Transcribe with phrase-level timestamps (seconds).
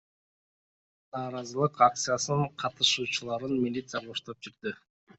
[1.11, 4.79] Нааразылык акциясынын катышуучуларын милиция коштоп жүрдү.